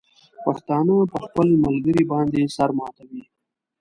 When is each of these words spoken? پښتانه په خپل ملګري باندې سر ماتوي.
پښتانه 0.43 0.95
په 1.11 1.17
خپل 1.25 1.47
ملګري 1.65 2.03
باندې 2.11 2.51
سر 2.55 2.69
ماتوي. 2.77 3.23